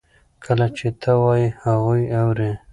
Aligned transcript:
کله 0.43 0.67
چې 0.77 0.87
ته 1.01 1.11
وایې 1.21 1.47
هغوی 1.63 2.03
اوري. 2.19 2.49